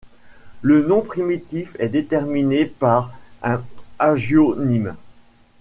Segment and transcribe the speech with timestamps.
[0.63, 3.11] Le nom primitif est déterminé par
[3.43, 3.61] un
[3.99, 4.95] hagionyme.